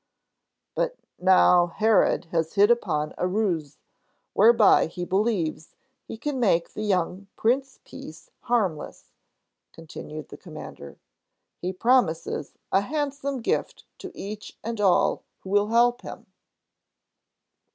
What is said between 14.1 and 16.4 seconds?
each and all who will help him."